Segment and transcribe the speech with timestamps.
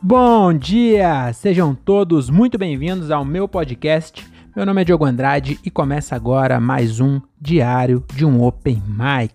[0.00, 1.32] Bom dia!
[1.32, 4.24] Sejam todos muito bem-vindos ao meu podcast.
[4.54, 9.34] Meu nome é Diogo Andrade e começa agora mais um diário de um Open Mic.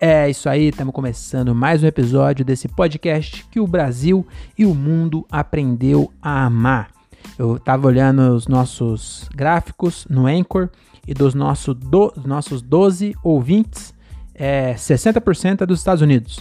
[0.00, 4.26] É isso aí, estamos começando mais um episódio desse podcast que o Brasil
[4.56, 6.88] e o mundo aprendeu a amar.
[7.38, 10.70] Eu estava olhando os nossos gráficos no Anchor
[11.06, 13.92] e dos nosso do, nossos 12 ouvintes,
[14.34, 16.40] é, 60% é dos Estados Unidos.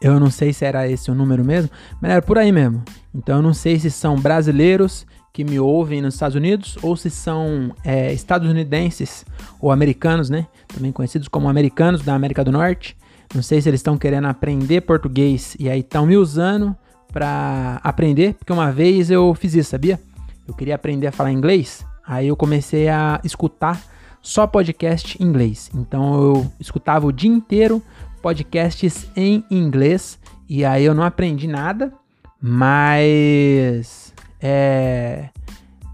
[0.00, 1.70] Eu não sei se era esse o número mesmo,
[2.00, 2.82] mas era por aí mesmo.
[3.14, 7.10] Então eu não sei se são brasileiros que me ouvem nos Estados Unidos ou se
[7.10, 9.24] são é, estadunidenses
[9.60, 10.46] ou americanos, né?
[10.66, 12.96] Também conhecidos como americanos da América do Norte.
[13.34, 16.74] Não sei se eles estão querendo aprender português e aí estão me usando
[17.12, 20.00] para aprender, porque uma vez eu fiz isso, sabia?
[20.46, 23.80] Eu queria aprender a falar inglês, aí eu comecei a escutar
[24.20, 25.70] só podcast em inglês.
[25.74, 27.82] Então eu escutava o dia inteiro
[28.22, 31.92] podcasts em inglês e aí eu não aprendi nada,
[32.40, 35.28] mas é,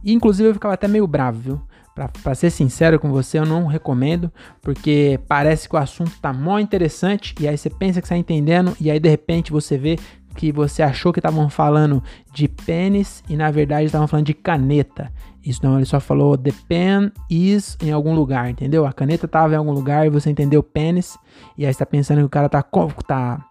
[0.05, 1.61] inclusive eu ficava até meio bravo, viu?
[1.95, 6.59] Pra, ser sincero com você, eu não recomendo, porque parece que o assunto tá mó
[6.59, 9.97] interessante, e aí você pensa que está entendendo, e aí de repente você vê
[10.35, 12.03] que você achou que estavam falando
[12.33, 15.13] de pênis, e na verdade estavam falando de caneta.
[15.45, 18.87] Isso não, ele só falou the pen is em algum lugar, entendeu?
[18.87, 21.19] A caneta tava em algum lugar e você entendeu pênis.
[21.59, 22.65] E aí está pensando que o cara tá,
[23.07, 23.45] tá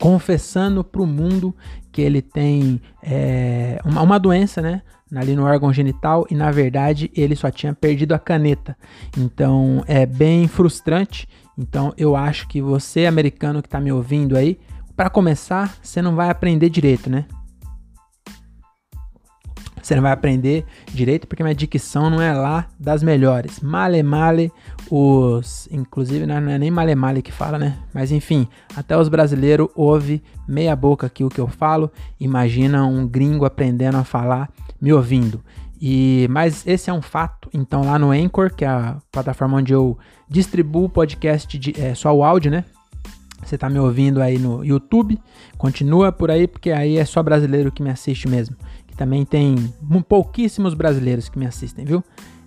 [0.00, 1.54] confessando pro mundo
[1.92, 4.82] que ele tem é, uma, uma doença, né?
[5.14, 8.74] Ali no órgão genital e na verdade ele só tinha perdido a caneta.
[9.18, 11.28] Então é bem frustrante.
[11.58, 14.58] Então eu acho que você, americano que está me ouvindo aí,
[14.96, 17.26] para começar, você não vai aprender direito, né?
[19.82, 23.58] Você não vai aprender direito porque minha dicção não é lá das melhores.
[23.60, 24.52] Male male,
[24.88, 25.68] os.
[25.72, 27.76] Inclusive, não é nem male male que fala, né?
[27.92, 31.90] Mas enfim, até os brasileiros ouvem meia boca aqui o que eu falo.
[32.20, 34.48] Imagina um gringo aprendendo a falar,
[34.80, 35.42] me ouvindo.
[35.80, 37.50] E, mas esse é um fato.
[37.52, 42.14] Então, lá no Anchor, que é a plataforma onde eu distribuo podcast, de, é, só
[42.14, 42.64] o áudio, né?
[43.44, 45.18] Você tá me ouvindo aí no YouTube,
[45.58, 48.54] continua por aí, porque aí é só brasileiro que me assiste mesmo
[48.96, 49.72] também tem
[50.08, 52.02] pouquíssimos brasileiros que me assistem, viu?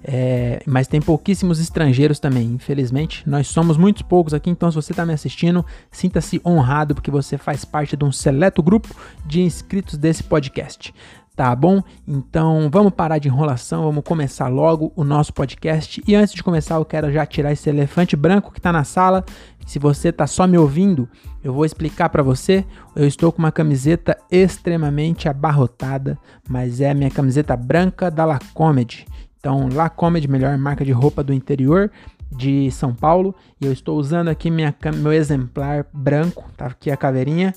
[0.07, 3.28] É, mas tem pouquíssimos estrangeiros também, infelizmente.
[3.28, 7.39] Nós somos muitos poucos aqui, então se você está me assistindo, sinta-se honrado porque você
[7.39, 8.94] faz parte de um seleto grupo
[9.25, 10.94] de inscritos desse podcast.
[11.35, 11.81] Tá bom?
[12.07, 16.01] Então vamos parar de enrolação, vamos começar logo o nosso podcast.
[16.07, 19.25] E antes de começar, eu quero já tirar esse elefante branco que está na sala.
[19.65, 21.09] Se você está só me ouvindo,
[21.43, 22.63] eu vou explicar para você.
[22.95, 26.17] Eu estou com uma camiseta extremamente abarrotada,
[26.47, 29.05] mas é a minha camiseta branca da Lacomedy.
[29.39, 31.91] Então, Lacomedy, melhor marca de roupa do interior
[32.31, 33.33] de São Paulo.
[33.59, 37.53] E eu estou usando aqui minha, meu exemplar branco, tá aqui a caveirinha.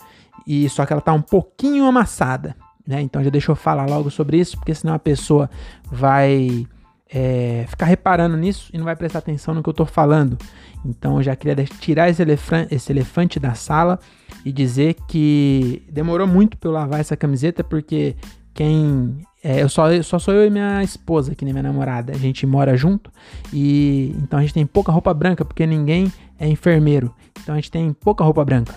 [0.46, 2.56] E só que ela tá um pouquinho amassada
[2.88, 3.02] né?
[3.02, 5.50] Então já deixa eu falar logo sobre isso, porque senão a pessoa
[5.84, 6.66] vai
[7.12, 10.38] é, ficar reparando nisso e não vai prestar atenção no que eu estou falando.
[10.84, 13.98] Então eu já queria tirar esse elefante, esse elefante da sala
[14.44, 18.16] e dizer que demorou muito para eu lavar essa camiseta, porque
[18.54, 22.12] quem é, eu só, só sou eu e minha esposa, que nem minha namorada.
[22.12, 23.10] A gente mora junto
[23.52, 27.14] e então a gente tem pouca roupa branca, porque ninguém é enfermeiro.
[27.42, 28.74] Então a gente tem pouca roupa branca.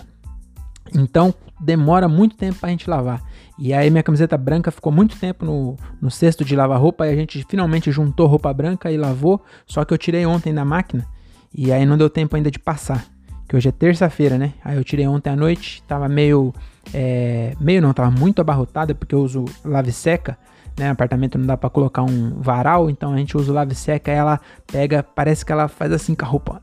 [0.94, 3.22] Então demora muito tempo para a gente lavar.
[3.58, 7.10] E aí minha camiseta branca ficou muito tempo no, no cesto de lavar roupa e
[7.10, 9.42] a gente finalmente juntou roupa branca e lavou.
[9.66, 11.06] Só que eu tirei ontem da máquina
[11.54, 13.04] e aí não deu tempo ainda de passar.
[13.48, 14.54] Que hoje é terça-feira, né?
[14.64, 16.54] Aí eu tirei ontem à noite, tava meio.
[16.92, 20.38] É, meio não, tava muito abarrotada porque eu uso lave seca.
[20.78, 24.10] Né, no apartamento não dá para colocar um varal, então a gente usa lave seca
[24.10, 26.62] ela pega, parece que ela faz assim com a roupa.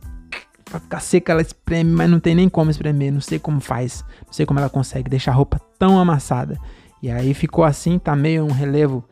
[0.65, 4.03] Pra ficar seca ela espreme, mas não tem nem como espremer, não sei como faz,
[4.25, 6.59] não sei como ela consegue deixar a roupa tão amassada.
[7.03, 9.03] E aí ficou assim, tá meio um relevo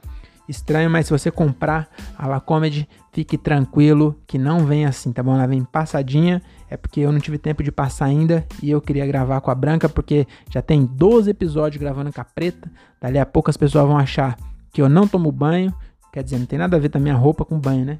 [0.47, 5.34] estranho, mas se você comprar a Lacomedy, fique tranquilo que não vem assim, tá bom?
[5.34, 9.05] Ela vem passadinha, é porque eu não tive tempo de passar ainda e eu queria
[9.05, 12.72] gravar com a branca porque já tem 12 episódios gravando com a preta.
[13.02, 14.38] Dali a pouco as pessoas vão achar
[14.72, 15.73] que eu não tomo banho,
[16.14, 17.99] quer dizer, não tem nada a ver também a roupa com banho, né?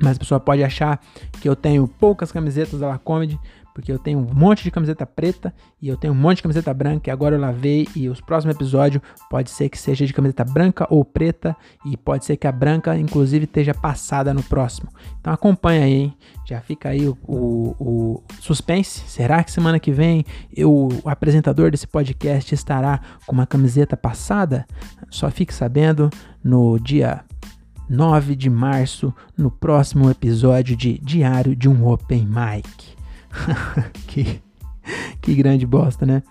[0.00, 1.00] Mas a pessoa pode achar
[1.40, 3.38] que eu tenho poucas camisetas da Lacomedy,
[3.76, 5.52] porque eu tenho um monte de camiseta preta
[5.82, 8.56] e eu tenho um monte de camiseta branca e agora eu lavei e os próximos
[8.56, 12.52] episódios pode ser que seja de camiseta branca ou preta e pode ser que a
[12.52, 14.88] branca inclusive esteja passada no próximo.
[15.20, 16.16] Então acompanha aí, hein?
[16.46, 19.02] Já fica aí o, o, o suspense.
[19.06, 20.24] Será que semana que vem
[20.56, 24.64] eu, o apresentador desse podcast estará com uma camiseta passada?
[25.10, 26.08] Só fique sabendo
[26.42, 27.22] no dia
[27.90, 32.95] 9 de março, no próximo episódio de Diário de um Open Mic.
[34.06, 34.40] que,
[35.20, 36.22] que grande bosta, né?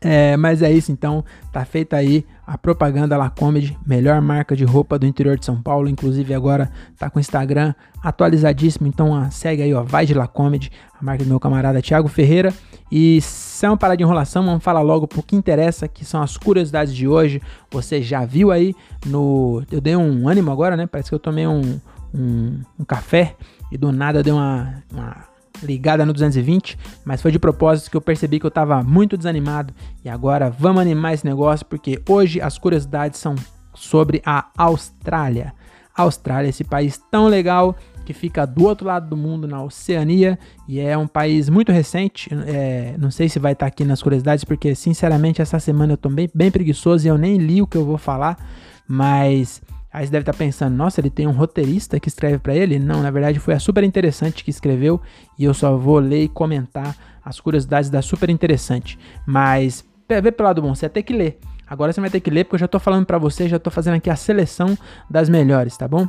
[0.00, 4.64] É, mas é isso, então tá feita aí a propaganda La Comedy, melhor marca de
[4.64, 9.28] roupa do interior de São Paulo, inclusive agora tá com o Instagram atualizadíssimo, então ó,
[9.30, 10.70] segue aí, ó, vai de La Comedy,
[11.00, 12.52] a marca do meu camarada Thiago Ferreira.
[12.90, 16.36] E sem uma parada de enrolação, vamos falar logo pro que interessa, que são as
[16.36, 17.42] curiosidades de hoje.
[17.70, 18.74] Você já viu aí
[19.04, 19.64] no.
[19.72, 20.86] Eu dei um ânimo agora, né?
[20.86, 21.80] Parece que eu tomei um,
[22.14, 23.34] um, um café
[23.72, 25.25] e do nada deu uma, uma
[25.62, 29.74] ligada no 220, mas foi de propósito que eu percebi que eu estava muito desanimado
[30.04, 33.34] e agora vamos animar esse negócio porque hoje as curiosidades são
[33.74, 35.54] sobre a Austrália.
[35.94, 40.38] A Austrália, esse país tão legal que fica do outro lado do mundo, na Oceania,
[40.68, 42.30] e é um país muito recente.
[42.46, 45.96] É, não sei se vai estar tá aqui nas curiosidades, porque sinceramente essa semana eu
[45.96, 48.38] tô bem, bem preguiçoso e eu nem li o que eu vou falar,
[48.86, 49.60] mas
[49.96, 52.78] Aí você deve estar tá pensando, nossa, ele tem um roteirista que escreve para ele?
[52.78, 55.00] Não, na verdade foi a Super Interessante que escreveu
[55.38, 56.94] e eu só vou ler e comentar
[57.24, 58.98] as curiosidades da Super Interessante.
[59.24, 61.38] Mas, vê pelo lado bom, você vai ter que ler.
[61.66, 63.70] Agora você vai ter que ler porque eu já tô falando para você, já tô
[63.70, 64.76] fazendo aqui a seleção
[65.08, 66.06] das melhores, tá bom?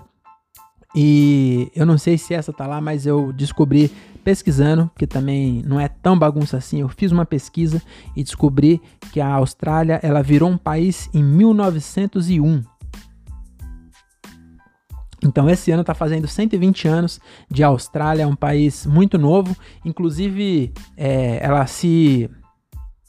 [0.94, 3.90] E eu não sei se essa tá lá, mas eu descobri
[4.22, 6.82] pesquisando, que também não é tão bagunça assim.
[6.82, 7.82] Eu fiz uma pesquisa
[8.18, 8.82] e descobri
[9.14, 12.64] que a Austrália, ela virou um país em 1901.
[15.24, 17.20] Então, esse ano está fazendo 120 anos
[17.50, 19.56] de Austrália, é um país muito novo.
[19.84, 22.30] Inclusive, é, ela se.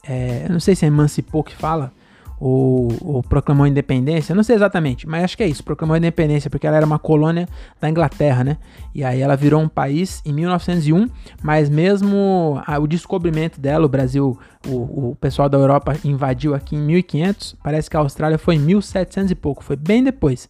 [0.07, 1.91] É, eu não sei se é emancipou que fala,
[2.39, 6.65] ou, ou, proclamou independência, não sei exatamente, mas acho que é isso, proclamou independência, porque
[6.65, 7.47] ela era uma colônia
[7.81, 8.57] da Inglaterra, né?
[8.95, 11.09] E aí ela virou um país em 1901,
[11.43, 16.77] mas mesmo a, o descobrimento dela, o Brasil, o, o pessoal da Europa invadiu aqui
[16.77, 20.47] em 1500, parece que a Austrália foi em 1700 e pouco, foi bem depois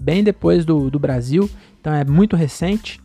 [0.00, 1.48] bem depois do, do Brasil,
[1.80, 3.00] então é muito recente.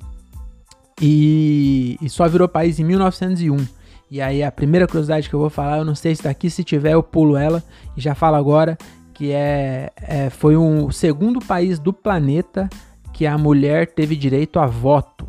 [1.01, 3.65] E, e, só virou país em 1901.
[4.11, 6.63] E aí a primeira curiosidade que eu vou falar, eu não sei se daqui, se
[6.63, 7.63] tiver eu pulo ela
[7.95, 8.77] e já falo agora,
[9.13, 12.69] que é, é foi um, o segundo país do planeta
[13.13, 15.27] que a mulher teve direito a voto.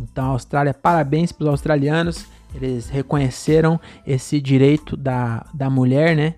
[0.00, 6.34] Então, Austrália, parabéns para os australianos, eles reconheceram esse direito da, da mulher, né?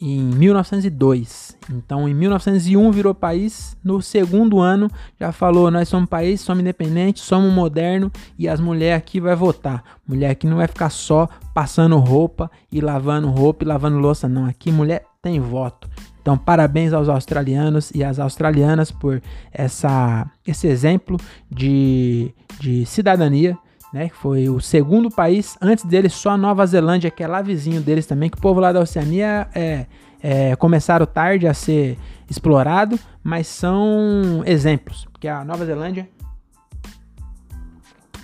[0.00, 1.56] Em 1902.
[1.70, 3.76] Então, em 1901 virou país.
[3.82, 8.98] No segundo ano já falou: nós somos país, somos independentes, somos moderno e as mulheres
[8.98, 9.82] aqui vai votar.
[10.06, 14.44] Mulher aqui não vai ficar só passando roupa e lavando roupa e lavando louça, não.
[14.44, 15.88] Aqui mulher tem voto.
[16.20, 19.22] Então, parabéns aos australianos e às australianas por
[19.52, 21.16] essa, esse exemplo
[21.48, 23.56] de, de cidadania
[23.92, 24.08] né?
[24.08, 25.56] Que foi o segundo país.
[25.60, 28.60] Antes deles, só a Nova Zelândia, que é lá vizinho deles também, que o povo
[28.60, 29.86] lá da Oceania é,
[30.22, 31.98] é, começaram tarde a ser
[32.28, 35.06] explorado, mas são exemplos.
[35.12, 36.08] Porque a Nova Zelândia,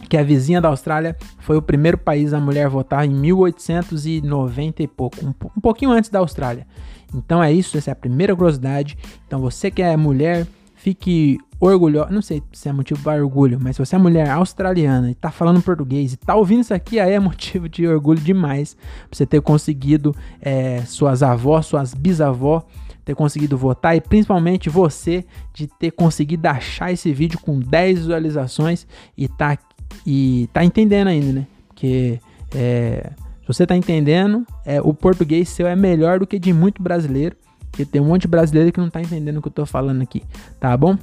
[0.08, 4.82] que é a vizinha da Austrália, foi o primeiro país a mulher votar em 1890
[4.82, 6.66] e pouco, um, um pouquinho antes da Austrália.
[7.14, 8.96] Então é isso, essa é a primeira curiosidade.
[9.26, 10.46] Então você que é mulher,
[10.82, 15.12] fique orgulhosa, não sei se é motivo para orgulho, mas se você é mulher australiana
[15.12, 18.74] e tá falando português e tá ouvindo isso aqui, aí é motivo de orgulho demais
[18.74, 22.64] pra você ter conseguido é, suas avós, suas bisavós
[23.04, 25.24] ter conseguido votar e principalmente você
[25.54, 28.86] de ter conseguido achar esse vídeo com 10 visualizações
[29.16, 29.56] e tá,
[30.04, 31.46] e tá entendendo ainda, né?
[31.68, 32.18] Porque
[32.54, 36.82] é, se você tá entendendo, é, o português seu é melhor do que de muito
[36.82, 37.36] brasileiro,
[37.72, 40.02] porque tem um monte de brasileiro que não tá entendendo o que eu tô falando
[40.02, 40.22] aqui,
[40.60, 40.96] tá bom?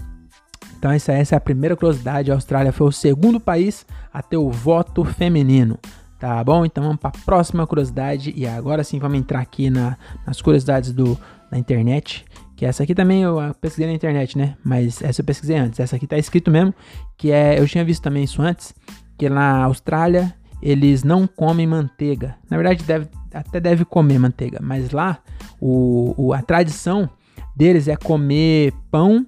[0.78, 2.32] Então essa, essa é a primeira curiosidade.
[2.32, 5.78] A Austrália foi o segundo país a ter o voto feminino.
[6.20, 6.66] Tá bom?
[6.66, 8.34] Então vamos para a próxima curiosidade.
[8.36, 11.18] E agora sim vamos entrar aqui na, nas curiosidades do,
[11.52, 12.24] da internet.
[12.56, 14.56] Que essa aqui também eu pesquisei na internet, né?
[14.64, 15.80] Mas essa eu pesquisei antes.
[15.80, 16.74] Essa aqui tá escrito mesmo.
[17.18, 17.60] Que é.
[17.60, 18.74] Eu tinha visto também isso antes.
[19.18, 22.36] Que na Austrália eles não comem manteiga.
[22.50, 24.60] Na verdade, deve, até deve comer manteiga.
[24.62, 25.20] Mas lá
[25.60, 27.10] o, o a tradição
[27.56, 29.26] deles é comer pão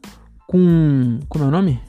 [0.47, 1.19] com.
[1.27, 1.79] Como é o nome?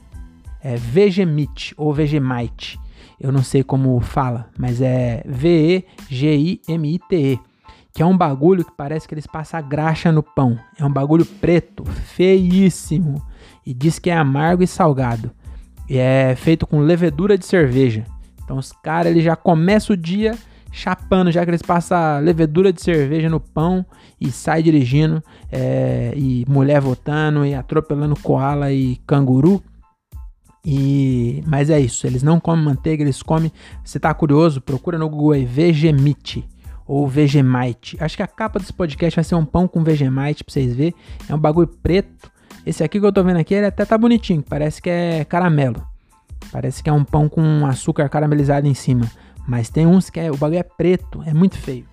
[0.61, 2.79] É Vegemite ou Vegemite.
[3.19, 5.79] Eu não sei como fala, mas é V-E-G-I-M-I-T-E.
[7.93, 10.57] Que é um bagulho que parece que eles passam graxa no pão.
[10.77, 13.21] É um bagulho preto, feíssimo.
[13.65, 15.31] E diz que é amargo e salgado.
[15.87, 18.03] E é feito com levedura de cerveja.
[18.43, 20.35] Então os caras já começam o dia
[20.73, 23.85] chapando, já que eles passam levedura de cerveja no pão
[24.19, 29.63] e sai dirigindo, é, e mulher votando e atropelando koala e canguru.
[30.65, 33.51] E, mas é isso, eles não comem manteiga, eles comem.
[33.83, 34.59] Você tá curioso?
[34.59, 36.43] Procura no Google aí Vegemite
[36.87, 37.95] ou Vegemite.
[37.99, 40.95] Acho que a capa desse podcast vai ser um pão com Vegemite pra vocês verem.
[41.29, 42.31] É um bagulho preto.
[42.65, 45.85] Esse aqui que eu tô vendo aqui, ele até tá bonitinho, parece que é caramelo.
[46.51, 49.05] Parece que é um pão com açúcar caramelizado em cima.
[49.47, 51.85] Mas tem uns que é, o bagulho é preto, é muito feio.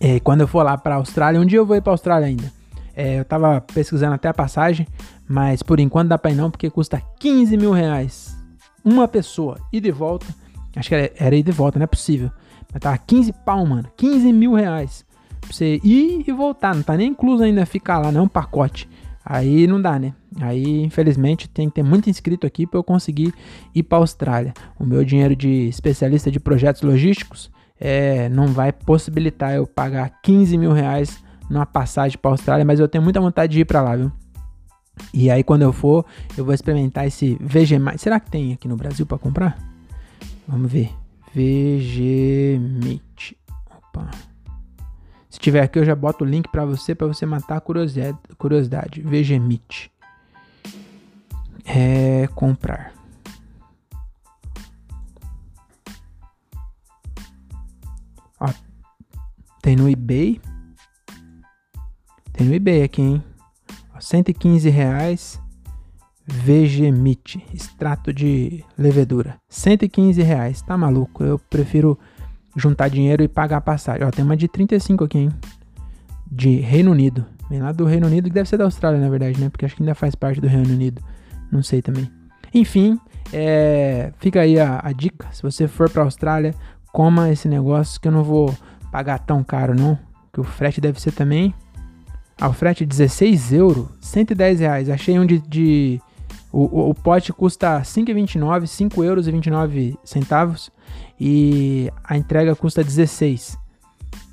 [0.00, 2.52] É, quando eu for lá pra Austrália, um dia eu vou ir pra Austrália ainda.
[2.94, 4.86] É, eu tava pesquisando até a passagem,
[5.28, 8.36] mas por enquanto dá pra ir não, porque custa 15 mil reais.
[8.84, 10.26] Uma pessoa, e de volta.
[10.74, 12.30] Acho que era, era ir de volta, não é possível.
[12.72, 13.88] Mas tava 15 pau, mano.
[13.96, 15.04] 15 mil reais.
[15.40, 16.74] Pra você ir e voltar.
[16.74, 18.88] Não tá nem incluso ainda ficar lá, não um pacote.
[19.24, 20.14] Aí não dá, né?
[20.40, 23.32] Aí, infelizmente, tem que ter muito inscrito aqui para eu conseguir
[23.74, 24.52] ir para Austrália.
[24.78, 27.50] O meu dinheiro de especialista de projetos logísticos
[27.80, 32.88] é, não vai possibilitar eu pagar 15 mil reais numa passagem para Austrália, mas eu
[32.88, 34.12] tenho muita vontade de ir para lá, viu?
[35.12, 36.04] E aí, quando eu for,
[36.36, 37.78] eu vou experimentar esse VG.
[37.98, 39.58] Será que tem aqui no Brasil para comprar?
[40.48, 40.90] Vamos ver.
[41.34, 43.36] Meat.
[43.70, 44.10] Opa.
[45.28, 48.16] Se tiver aqui, eu já boto o link para você, para você matar a curiosidade.
[48.38, 49.02] curiosidade.
[49.02, 49.90] VGMeet.
[51.66, 52.94] É comprar.
[58.40, 58.48] Ó,
[59.60, 60.40] tem no eBay.
[62.32, 63.24] Tem no eBay aqui, hein?
[63.94, 65.40] Ó, 115 reais.
[66.28, 66.92] VG
[67.54, 69.36] extrato de levedura.
[69.48, 71.22] 115 reais, tá maluco?
[71.22, 71.96] Eu prefiro
[72.56, 74.04] juntar dinheiro e pagar a passagem.
[74.04, 75.30] Ó, tem uma de 35 aqui, hein?
[76.30, 77.24] De Reino Unido.
[77.48, 79.48] Vem lá do Reino Unido, que deve ser da Austrália, na verdade, né?
[79.48, 81.00] Porque acho que ainda faz parte do Reino Unido.
[81.50, 82.10] Não sei também.
[82.52, 82.98] Enfim,
[83.32, 85.28] é, fica aí a, a dica.
[85.32, 86.54] Se você for pra Austrália,
[86.92, 88.54] coma esse negócio que eu não vou
[88.90, 89.98] pagar tão caro, não.
[90.32, 91.54] Que o frete deve ser também.
[92.40, 94.90] Ah, o frete 16 euros, 110 reais.
[94.90, 96.00] Achei um de, de
[96.52, 100.70] o, o, o pote custa 5,29, 5 euros e 29 centavos
[101.18, 103.58] e a entrega custa 16.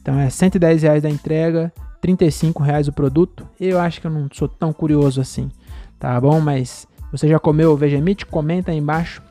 [0.01, 3.48] Então é 110 reais da entrega, 35 reais o produto.
[3.60, 5.50] Eu acho que eu não sou tão curioso assim,
[5.98, 6.41] tá bom?
[6.41, 8.25] Mas você já comeu o Vegemite?
[8.25, 9.22] Comenta aí embaixo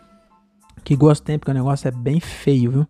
[0.84, 2.86] que gosto tem, porque o negócio é bem feio, viu?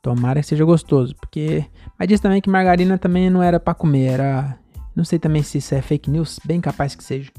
[0.00, 1.64] Tomara que seja gostoso, porque...
[1.98, 4.56] Mas diz também que margarina também não era para comer, era...
[4.94, 7.32] Não sei também se isso é fake news, bem capaz que seja.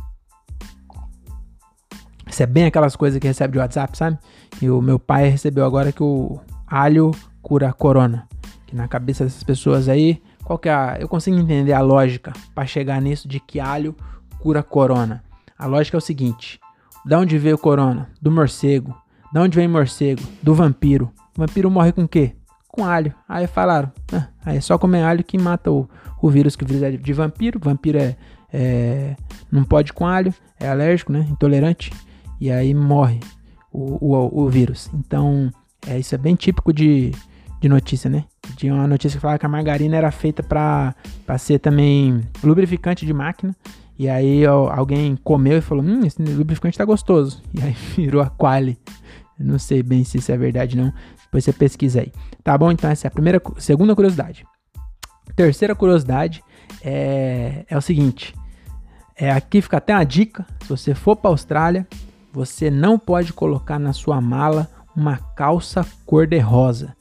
[2.30, 4.18] Isso é bem aquelas coisas que recebe de WhatsApp, sabe?
[4.62, 7.12] E o meu pai recebeu agora que o alho
[7.42, 8.28] cura corona.
[8.66, 12.34] Que na cabeça dessas pessoas aí, qual que é a, Eu consigo entender a lógica
[12.54, 13.96] para chegar nisso de que alho
[14.40, 15.24] cura corona.
[15.58, 16.60] A lógica é o seguinte:
[17.08, 18.10] da onde veio o corona?
[18.22, 18.94] Do morcego.
[19.34, 20.22] Da onde vem morcego?
[20.44, 21.10] Do vampiro.
[21.38, 22.36] O vampiro morre com o quê?
[22.68, 23.14] Com alho.
[23.28, 25.90] Aí falaram, ah, aí é só comer alho que mata o,
[26.22, 27.60] o vírus, que o vírus é de vampiro.
[27.64, 28.18] Vampiro é,
[28.52, 29.16] é,
[29.50, 31.26] não pode com alho, é alérgico, né?
[31.30, 31.94] Intolerante.
[32.42, 33.22] E aí morre
[33.72, 34.90] o, o, o vírus.
[34.94, 35.50] Então,
[35.88, 37.12] é, isso é bem típico de,
[37.62, 38.26] de notícia, né?
[38.58, 40.94] Tinha uma notícia que falava que a margarina era feita para
[41.38, 43.56] ser também lubrificante de máquina.
[43.98, 47.42] E aí ó, alguém comeu e falou: Hum, esse lubrificante tá gostoso.
[47.54, 48.78] E aí virou a Quali.
[49.40, 50.92] Não sei bem se isso é verdade, não.
[51.24, 52.12] Depois você pesquisa aí.
[52.44, 52.72] Tá bom?
[52.72, 54.46] Então, essa é a primeira, segunda curiosidade.
[55.36, 56.44] Terceira curiosidade
[56.82, 58.34] é, é o seguinte:
[59.16, 60.46] é, aqui fica até uma dica.
[60.62, 61.88] Se você for para Austrália,
[62.32, 66.96] você não pode colocar na sua mala uma calça cor-de-rosa.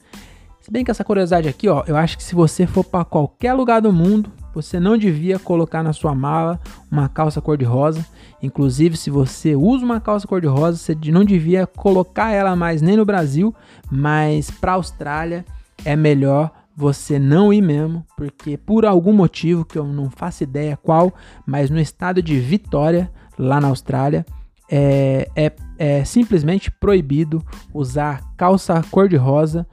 [0.61, 3.53] Se bem que essa curiosidade aqui, ó, eu acho que se você for para qualquer
[3.53, 6.59] lugar do mundo, você não devia colocar na sua mala
[6.91, 8.03] uma calça cor-de-rosa.
[8.41, 13.05] Inclusive, se você usa uma calça cor-de-rosa, você não devia colocar ela mais nem no
[13.05, 13.53] Brasil,
[13.91, 15.45] mas para a Austrália
[15.85, 20.75] é melhor você não ir mesmo, porque por algum motivo que eu não faço ideia
[20.75, 21.13] qual,
[21.45, 24.25] mas no estado de Vitória, lá na Austrália,
[24.69, 29.67] é, é, é simplesmente proibido usar calça cor-de-rosa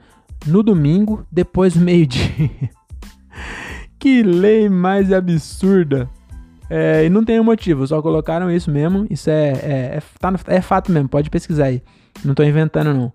[0.45, 2.51] no domingo depois do meio-dia.
[4.05, 6.07] que lei mais absurda!
[6.69, 9.07] É, e não tem um motivo, só colocaram isso mesmo.
[9.09, 11.81] Isso é, é, é, tá no, é fato mesmo, pode pesquisar aí.
[12.23, 13.11] Não tô inventando, não.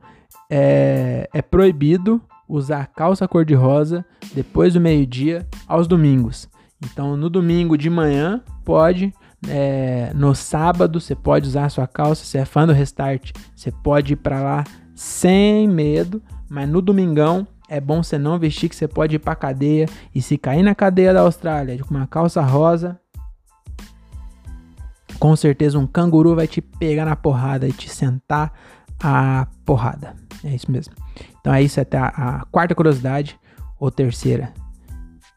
[0.50, 4.04] É, é proibido usar calça cor-de-rosa
[4.35, 6.49] depois do meio-dia aos domingos.
[6.85, 9.14] Então, no domingo de manhã, pode,
[9.47, 14.14] é, no sábado você pode usar sua calça, se é fã do Restart, você pode
[14.14, 18.88] ir para lá sem medo, mas no domingão é bom você não vestir que você
[18.88, 22.98] pode ir para cadeia e se cair na cadeia da Austrália com uma calça rosa,
[25.20, 28.52] com certeza um canguru vai te pegar na porrada e te sentar
[29.00, 30.16] a porrada.
[30.42, 30.94] É isso mesmo.
[31.40, 33.38] Então é isso até a, a quarta curiosidade
[33.78, 34.52] ou terceira.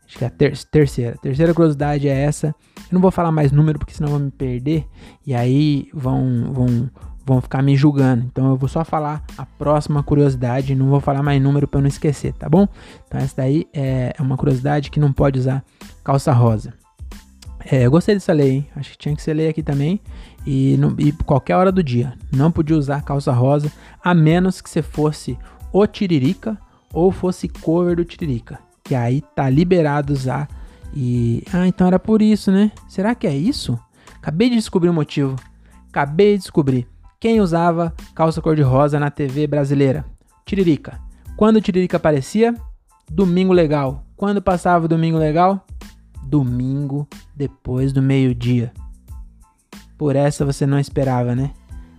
[0.07, 1.15] Acho que é a ter terceira.
[1.21, 2.47] Terceira curiosidade é essa.
[2.47, 4.87] Eu não vou falar mais número porque senão vou me perder
[5.25, 6.89] e aí vão, vão,
[7.25, 8.25] vão ficar me julgando.
[8.25, 11.87] Então eu vou só falar a próxima curiosidade, não vou falar mais número para não
[11.87, 12.67] esquecer, tá bom?
[13.07, 15.63] Então essa daí é, é uma curiosidade que não pode usar
[16.03, 16.73] calça rosa.
[17.65, 18.67] É, eu gostei dessa lei, hein?
[18.75, 20.01] Acho que tinha que ser lei aqui também.
[20.45, 22.13] E, no, e qualquer hora do dia.
[22.31, 23.71] Não podia usar calça rosa,
[24.03, 25.37] a menos que você fosse
[25.71, 26.57] o Tiririca
[26.91, 28.59] ou fosse cover do Tiririca.
[28.83, 30.47] que aí tá liberado usar.
[30.93, 31.43] E.
[31.53, 32.71] Ah, então era por isso, né?
[32.89, 33.79] Será que é isso?
[34.17, 35.35] Acabei de descobrir o motivo.
[35.89, 36.92] Acabei de descobrir.
[37.23, 40.03] Quem usava calça cor-de-rosa na TV brasileira?
[40.45, 40.99] Tiririca.
[41.37, 42.53] Quando o Tiririca aparecia?
[43.09, 44.03] Domingo legal.
[44.17, 45.65] Quando passava o domingo legal?
[46.21, 48.73] Domingo depois do meio-dia.
[49.97, 51.51] Por essa você não esperava, né?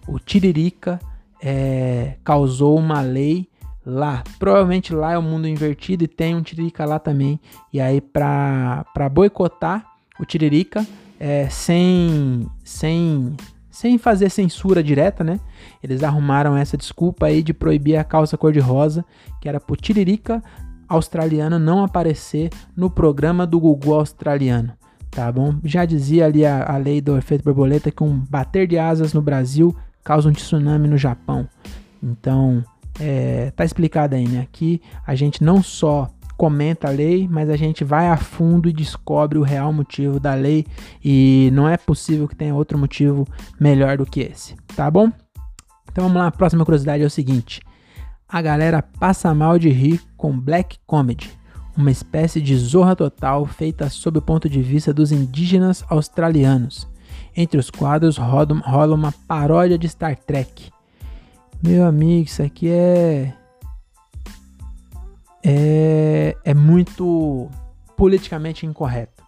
[0.07, 1.00] O Tiririca
[1.43, 3.49] é, causou uma lei
[3.87, 4.23] lá.
[4.38, 7.40] Provavelmente lá é o mundo invertido e tem um Tiririca lá também.
[7.73, 9.87] E aí, pra boicotar
[10.21, 10.87] o Tiririca,
[11.19, 13.35] é, sem, sem
[13.75, 15.40] sem fazer censura direta, né?
[15.83, 19.04] Eles arrumaram essa desculpa aí de proibir a calça cor-de-rosa,
[19.40, 20.40] que era pro Tiririca
[20.88, 24.75] australiano não aparecer no programa do Google australiano,
[25.11, 25.57] tá bom?
[25.64, 29.21] Já dizia ali a, a lei do efeito borboleta que um bater de asas no
[29.21, 31.49] Brasil causa um tsunami no Japão.
[32.00, 32.62] Então,
[33.00, 34.43] é, tá explicado aí, né?
[34.43, 38.72] Aqui a gente não só comenta a lei, mas a gente vai a fundo e
[38.72, 40.66] descobre o real motivo da lei
[41.04, 43.26] e não é possível que tenha outro motivo
[43.58, 45.10] melhor do que esse, tá bom?
[45.90, 47.60] Então vamos lá, a próxima curiosidade é o seguinte:
[48.28, 51.30] a galera passa mal de rir com black comedy,
[51.76, 56.88] uma espécie de zorra total feita sob o ponto de vista dos indígenas australianos.
[57.36, 60.70] Entre os quadros rola uma paródia de Star Trek.
[61.62, 63.32] Meu amigo, isso aqui é
[65.44, 67.50] é, é muito
[67.96, 69.22] politicamente incorreto.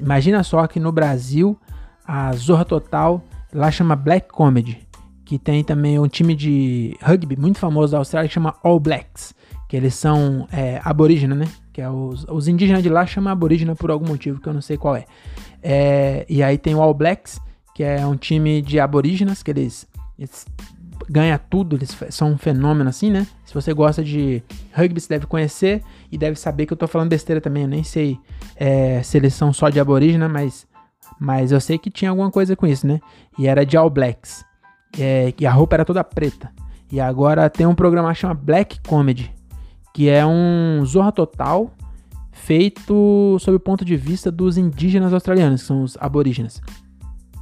[0.00, 1.58] Imagina só que no Brasil
[2.06, 3.22] a Zorra Total
[3.52, 4.78] lá chama Black Comedy,
[5.24, 9.34] que tem também um time de rugby muito famoso da Austrália que chama All Blacks,
[9.68, 10.80] que eles são é,
[11.36, 11.46] né?
[11.72, 14.62] Que é os, os indígenas de lá chamam aborígena por algum motivo que eu não
[14.62, 15.04] sei qual é.
[15.62, 16.24] é.
[16.28, 17.38] E aí tem o All Blacks,
[17.74, 19.86] que é um time de aborígenas que eles,
[20.18, 20.46] eles
[21.08, 23.26] ganha tudo, eles são um fenômeno assim, né?
[23.44, 27.08] Se você gosta de rugby, você deve conhecer e deve saber que eu tô falando
[27.08, 27.64] besteira também.
[27.64, 28.18] Eu nem sei
[28.56, 30.66] é, se eles são só de aborígena, mas,
[31.18, 33.00] mas eu sei que tinha alguma coisa com isso, né?
[33.38, 34.44] E era de All Blacks.
[34.98, 36.50] É, e a roupa era toda preta.
[36.90, 39.32] E agora tem um programa que chama Black Comedy,
[39.92, 41.70] que é um Zorra Total
[42.32, 46.62] feito sob o ponto de vista dos indígenas australianos, que são os aborígenes.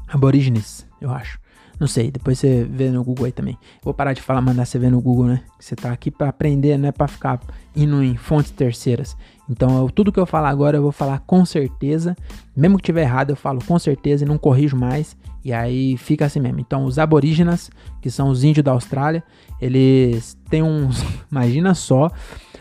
[0.09, 1.39] Aborígenes, eu acho.
[1.79, 3.59] Não sei, depois você vê no Google aí também.
[3.83, 5.43] Vou parar de falar, mandar você ver no Google, né?
[5.61, 7.41] Você tá aqui para aprender, não é para ficar
[7.75, 9.17] indo em fontes terceiras.
[9.49, 12.17] Então, eu, tudo que eu falar agora eu vou falar com certeza.
[12.57, 15.17] Mesmo que tiver errado, eu falo com certeza e não corrijo mais.
[15.45, 16.61] E aí fica assim mesmo.
[16.61, 19.23] Então, os aborígenas, que são os índios da Austrália,
[19.61, 21.05] eles têm uns.
[21.31, 22.11] Imagina só,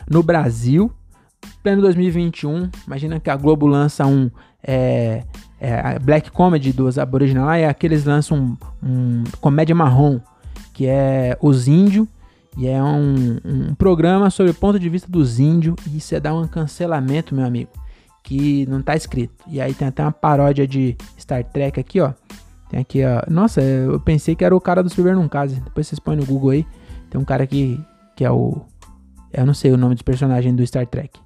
[0.10, 0.92] no Brasil,
[1.64, 4.30] pleno 2021, imagina que a Globo lança um.
[4.68, 5.24] É,
[5.60, 10.20] é, Black Comedy dos aborígenes lá é aqueles lançam um, um comédia marrom,
[10.74, 12.08] que é os índios,
[12.58, 16.20] e é um, um programa sobre o ponto de vista dos índios, e isso é
[16.20, 17.70] dar um cancelamento, meu amigo,
[18.24, 19.44] que não tá escrito.
[19.48, 22.14] E aí tem até uma paródia de Star Trek aqui, ó.
[22.70, 23.22] Tem aqui, ó.
[23.30, 25.62] Nossa, eu pensei que era o cara do Silver Num Case.
[25.62, 26.68] Depois vocês põem no Google aí.
[27.10, 27.80] Tem um cara aqui
[28.16, 28.62] que é o.
[29.32, 31.20] Eu não sei o nome dos personagens do Star Trek.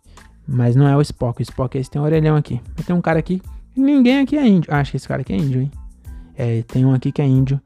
[0.51, 1.41] Mas não é o Spock.
[1.41, 2.59] O Spock esse tem um orelhão aqui.
[2.75, 3.41] Mas tem um cara aqui
[3.79, 4.71] Ninguém aqui é índio.
[4.73, 5.71] Ah, acho que esse cara aqui é índio, hein?
[6.35, 7.59] É, tem um aqui que é índio.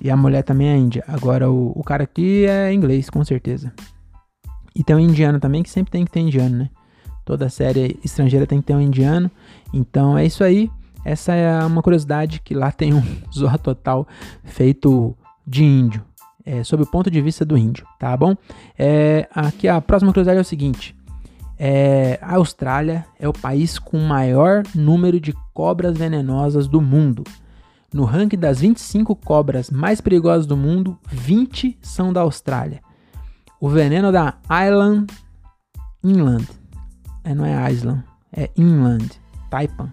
[0.00, 1.02] E a mulher também é índia.
[1.08, 3.72] Agora, o, o cara aqui é inglês, com certeza.
[4.74, 6.70] E tem um indiano também, que sempre tem que ter indiano, né?
[7.24, 9.30] Toda série estrangeira tem que ter um indiano.
[9.72, 10.70] Então é isso aí.
[11.04, 13.02] Essa é uma curiosidade que lá tem um
[13.34, 14.06] Zorra Total
[14.44, 16.04] feito de índio.
[16.44, 18.36] É, sob o ponto de vista do índio, tá bom?
[18.78, 20.94] É, aqui a próxima curiosidade é o seguinte.
[21.58, 27.24] É, a Austrália é o país com o maior número de cobras venenosas do mundo.
[27.92, 32.80] No ranking das 25 cobras mais perigosas do mundo, 20 são da Austrália.
[33.58, 34.34] O veneno da
[34.66, 35.06] Island
[36.04, 36.46] Inland,
[37.24, 39.92] é, não é Island, é Inland, Taipan.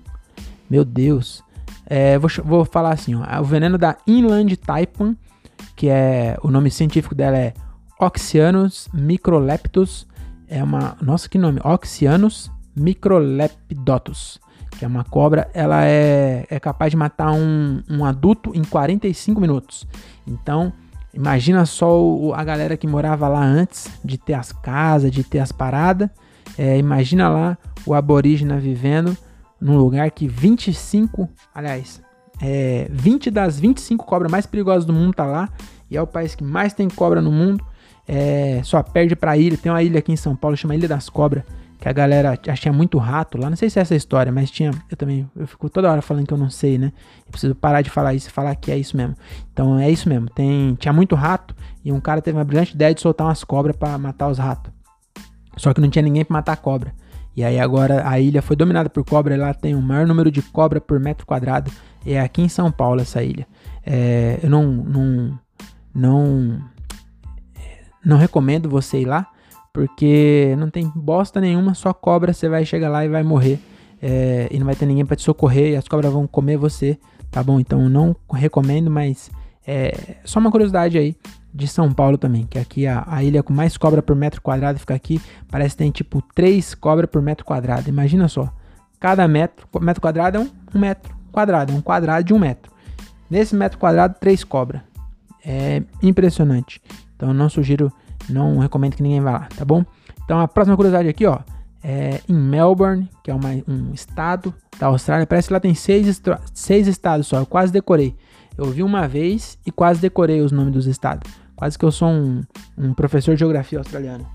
[0.69, 1.43] Meu Deus.
[1.85, 5.15] É, vou, vou falar assim, ó, o veneno da Inland Taipan,
[5.75, 7.53] que é o nome científico dela é
[7.99, 10.05] Oxyanus microleptus
[10.53, 10.95] é uma.
[11.01, 11.59] Nossa, que nome!
[11.63, 14.39] Oxyanus microlepidotus.
[14.77, 19.39] Que é uma cobra, ela é, é capaz de matar um, um adulto em 45
[19.39, 19.87] minutos.
[20.25, 20.73] Então,
[21.13, 25.39] imagina só o, a galera que morava lá antes de ter as casas, de ter
[25.39, 26.09] as paradas.
[26.57, 29.15] É, imagina lá o aborígena vivendo
[29.61, 32.01] num lugar que 25, aliás,
[32.41, 35.49] é, 20 das 25 cobras mais perigosas do mundo tá lá.
[35.89, 37.63] E é o país que mais tem cobra no mundo.
[38.07, 39.57] É, só perde pra ilha.
[39.57, 41.43] Tem uma ilha aqui em São Paulo, chama Ilha das Cobras.
[41.79, 43.49] Que a galera tinha muito rato lá.
[43.49, 44.71] Não sei se é essa história, mas tinha.
[44.89, 45.29] Eu também.
[45.35, 46.93] Eu fico toda hora falando que eu não sei, né?
[47.25, 49.15] Eu preciso parar de falar isso e falar que é isso mesmo.
[49.51, 50.29] Então é isso mesmo.
[50.29, 51.53] Tem, tinha muito rato.
[51.83, 54.71] E um cara teve uma brilhante ideia de soltar umas cobras para matar os ratos.
[55.57, 56.93] Só que não tinha ninguém para matar a cobra.
[57.35, 60.41] E aí agora a ilha foi dominada por cobra, lá tem o maior número de
[60.41, 61.71] cobra por metro quadrado.
[62.05, 63.47] É aqui em São Paulo essa ilha.
[63.85, 65.39] É, eu não, não,
[65.93, 66.61] não,
[68.05, 69.27] não recomendo você ir lá,
[69.71, 73.59] porque não tem bosta nenhuma, só cobra, você vai chegar lá e vai morrer.
[74.01, 76.99] É, e não vai ter ninguém para te socorrer e as cobras vão comer você,
[77.31, 77.59] tá bom?
[77.59, 79.31] Então não recomendo, mas
[79.65, 81.15] é só uma curiosidade aí
[81.53, 84.77] de São Paulo também, que aqui a, a ilha com mais cobra por metro quadrado
[84.79, 87.87] fica aqui, parece que tem tipo 3 cobras por metro quadrado.
[87.87, 88.51] Imagina só,
[88.99, 92.71] cada metro, metro quadrado é um, um metro quadrado, é um quadrado de um metro.
[93.29, 94.81] Nesse metro quadrado, 3 cobras.
[95.45, 96.81] É impressionante.
[97.15, 97.91] Então eu não sugiro,
[98.29, 99.85] não recomendo que ninguém vá lá, tá bom?
[100.23, 101.39] Então a próxima curiosidade aqui, ó,
[101.83, 105.27] é em Melbourne, que é uma, um estado da Austrália.
[105.27, 106.21] Parece que lá tem seis,
[106.53, 107.37] seis estados só.
[107.37, 108.15] Eu quase decorei.
[108.57, 111.29] Eu vi uma vez e quase decorei os nomes dos estados.
[111.55, 112.41] Quase que eu sou um,
[112.77, 114.25] um professor de geografia australiano.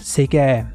[0.00, 0.66] Sei que é,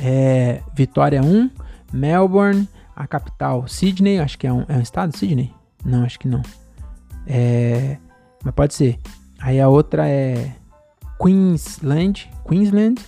[0.00, 1.50] é Vitória 1,
[1.92, 5.52] Melbourne, a capital Sydney, acho que é um, é um estado, Sydney?
[5.84, 6.42] Não, acho que não.
[7.26, 7.98] É,
[8.48, 8.98] mas pode ser.
[9.40, 10.52] Aí a outra é
[11.20, 12.98] Queensland, Queensland.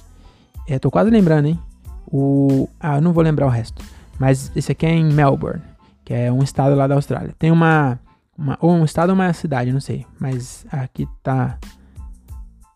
[0.69, 1.59] É, tô quase lembrando, hein?
[2.07, 3.83] O, ah, eu não vou lembrar o resto.
[4.19, 5.63] Mas esse aqui é em Melbourne,
[6.05, 7.35] que é um estado lá da Austrália.
[7.39, 7.99] Tem uma
[8.37, 10.07] uma, ou um estado ou uma cidade, não sei.
[10.19, 11.59] Mas aqui tá.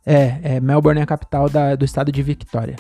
[0.07, 2.77] É, é Melbourne é a capital da, do estado de Victoria.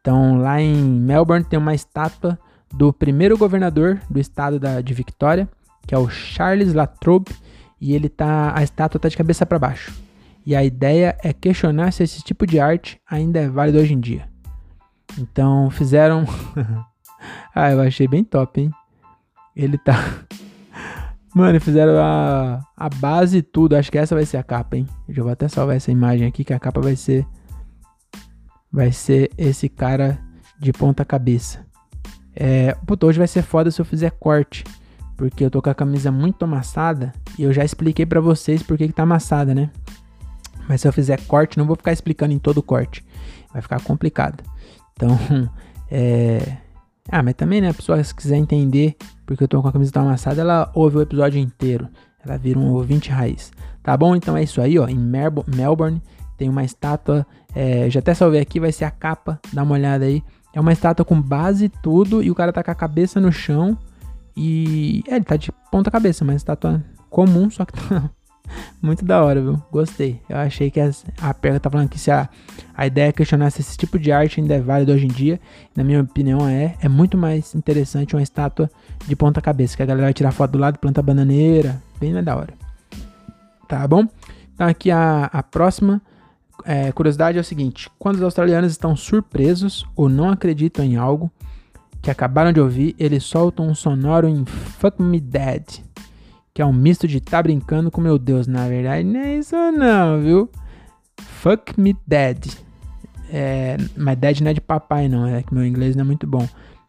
[0.00, 2.36] Então lá em Melbourne tem uma estátua
[2.74, 5.48] do primeiro governador do estado da, de Victoria,
[5.86, 7.30] que é o Charles Latrobe,
[7.80, 8.52] e ele tá.
[8.56, 9.92] A estátua tá de cabeça para baixo.
[10.44, 14.00] E a ideia é questionar se esse tipo de arte ainda é válido hoje em
[14.00, 14.28] dia.
[15.18, 16.24] Então fizeram.
[17.54, 18.70] ah, eu achei bem top, hein?
[19.54, 19.94] Ele tá.
[21.34, 23.76] Mano, fizeram a, a base e tudo.
[23.76, 24.86] Acho que essa vai ser a capa, hein?
[25.08, 27.26] Eu já vou até salvar essa imagem aqui, que a capa vai ser.
[28.72, 30.18] Vai ser esse cara
[30.58, 31.66] de ponta cabeça.
[32.34, 34.64] É, puta, hoje vai ser foda se eu fizer corte.
[35.20, 37.12] Porque eu tô com a camisa muito amassada.
[37.38, 39.68] E eu já expliquei para vocês por que, tá amassada, né?
[40.66, 43.04] Mas se eu fizer corte, não vou ficar explicando em todo corte.
[43.52, 44.42] Vai ficar complicado.
[44.94, 45.10] Então,
[45.92, 46.56] é.
[47.06, 47.68] Ah, mas também, né?
[47.68, 50.96] A pessoa, se quiser entender porque eu tô com a camisa tão amassada, ela ouve
[50.96, 51.86] o episódio inteiro.
[52.24, 53.52] Ela vira um ouvinte raiz.
[53.82, 54.16] Tá bom?
[54.16, 54.88] Então é isso aí, ó.
[54.88, 56.00] Em Melbourne
[56.38, 57.26] tem uma estátua.
[57.54, 59.38] É, já até salvei aqui, vai ser a capa.
[59.52, 60.24] Dá uma olhada aí.
[60.54, 62.22] É uma estátua com base e tudo.
[62.22, 63.76] E o cara tá com a cabeça no chão.
[64.42, 65.04] E.
[65.06, 68.10] É, ele tá de ponta cabeça, uma estátua comum, só que tá
[68.80, 69.62] Muito da hora, viu?
[69.70, 70.18] Gostei.
[70.28, 72.26] Eu achei que as, a perna tá falando que se a,
[72.74, 75.38] a ideia é questionar se esse tipo de arte ainda é válido hoje em dia.
[75.76, 76.74] Na minha opinião, é.
[76.80, 78.70] É muito mais interessante uma estátua
[79.06, 81.80] de ponta cabeça, que a galera vai tirar foto do lado, planta bananeira.
[82.00, 82.54] Bem mais da hora.
[83.68, 84.06] Tá bom?
[84.54, 86.00] Então aqui a, a próxima
[86.64, 91.30] é, curiosidade é o seguinte: quando os australianos estão surpresos ou não acreditam em algo
[92.02, 95.90] que acabaram de ouvir, eles soltam um sonoro em Fuck Me Dead
[96.52, 98.46] que é um misto de tá brincando com meu Deus.
[98.46, 100.50] Na verdade, não é isso não, viu?
[101.16, 102.54] Fuck me dead.
[103.32, 105.26] É, mas dead não é de papai, não.
[105.26, 106.46] É que meu inglês não é muito bom.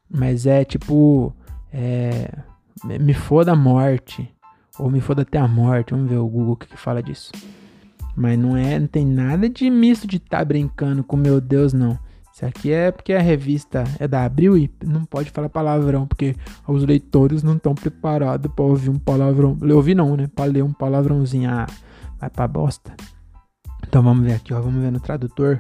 [0.10, 1.34] Mas é tipo.
[1.72, 2.30] É,
[2.84, 4.30] me foda a morte.
[4.80, 5.92] Ou me foda até a morte.
[5.92, 7.32] Vamos ver o Google que, que fala disso.
[8.16, 11.98] Mas não é, não tem nada de misto de tá brincando com meu Deus, não.
[12.34, 16.36] Isso aqui é porque a revista é da Abril e não pode falar palavrão, porque
[16.66, 19.58] os leitores não estão preparados para ouvir um palavrão.
[19.74, 20.28] Ouvir não, né?
[20.34, 21.50] Para ler um palavrãozinho.
[21.50, 21.68] Ah,
[22.20, 22.96] vai pra bosta.
[23.86, 24.62] Então vamos ver aqui, ó.
[24.62, 25.58] Vamos ver no tradutor.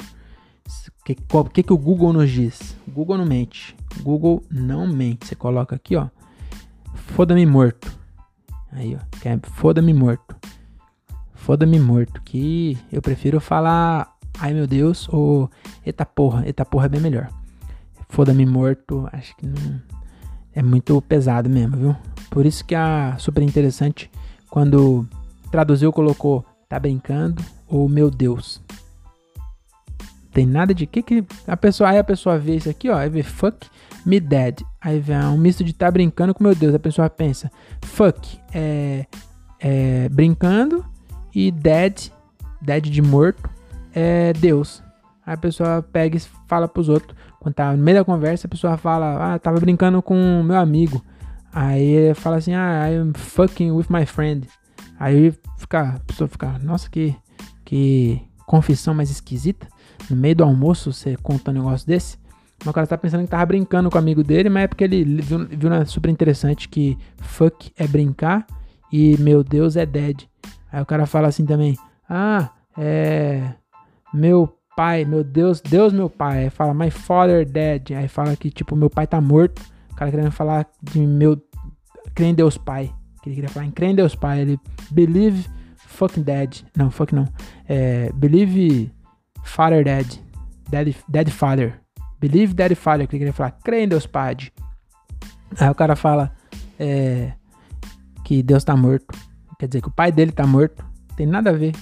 [1.00, 1.16] O que,
[1.54, 2.78] que, que o Google nos diz?
[2.88, 3.76] O Google não mente.
[4.00, 5.28] O Google não mente.
[5.28, 6.08] Você coloca aqui, ó.
[6.94, 7.92] Foda-me morto.
[8.72, 9.28] Aí, ó.
[9.28, 10.38] É foda-me morto.
[11.34, 12.22] Foda-me morto.
[12.22, 15.50] Que eu prefiro falar ai meu Deus, ou
[15.86, 17.30] eita porra, eita porra é bem melhor.
[18.10, 19.82] Foda-me morto, acho que não.
[20.54, 21.96] É muito pesado mesmo, viu?
[22.30, 24.12] Por isso que a super interessante
[24.50, 25.08] quando
[25.50, 28.62] traduziu colocou tá brincando ou meu Deus.
[30.34, 33.10] Tem nada de que que a pessoa aí a pessoa vê isso aqui, ó, aí
[33.10, 33.68] vê fuck
[34.06, 34.62] me dead.
[34.80, 36.74] Aí vem um misto de tá brincando com meu Deus.
[36.74, 39.06] A pessoa pensa fuck é,
[39.60, 40.86] é brincando
[41.34, 42.12] e dead,
[42.62, 43.50] dead de morto
[43.94, 44.84] é Deus.
[45.26, 47.16] Aí a pessoa pega e fala pros outros.
[47.40, 51.04] Quando tá no meio da conversa, a pessoa fala, ah, tava brincando com meu amigo.
[51.54, 54.48] Aí fala assim, ah, I'm fucking with my friend.
[55.00, 57.16] Aí fica, a pessoa fica, nossa, que,
[57.66, 59.68] que confissão mais esquisita.
[60.10, 62.18] No meio do almoço, você conta um negócio desse.
[62.60, 64.84] Mas o cara tá pensando que tava brincando com o amigo dele, mas é porque
[64.84, 68.46] ele viu, viu super interessante que fuck é brincar
[68.92, 70.28] e meu Deus é dead.
[70.72, 71.76] Aí o cara fala assim também,
[72.08, 73.54] ah, é
[74.14, 76.46] meu pai, meu Deus, Deus meu pai.
[76.46, 77.92] Aí fala my father dead.
[77.96, 79.62] Aí fala que tipo meu pai tá morto.
[79.92, 81.42] O cara querendo falar de meu
[82.16, 82.94] crê em Deus pai.
[83.22, 84.42] Que ele queria falar em crê em Deus pai.
[84.42, 86.64] Ele believe fucking dead.
[86.76, 87.28] Não, fuck não.
[87.68, 88.92] É, believe
[89.44, 90.20] father dead.
[90.70, 91.80] Dead, dead father.
[92.20, 93.08] Believe dead father.
[93.08, 94.38] Que ele queria falar crê em Deus pai.
[95.60, 96.34] Aí o cara fala
[96.80, 97.34] é,
[98.24, 99.18] que Deus tá morto.
[99.60, 100.84] Quer dizer que o pai dele tá morto.
[101.16, 101.74] Tem nada a ver.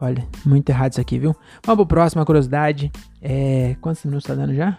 [0.00, 1.36] Olha, muito errado isso aqui, viu?
[1.64, 2.90] Vamos pro próximo, curiosidade.
[3.20, 4.78] É, quantos minutos tá dando já?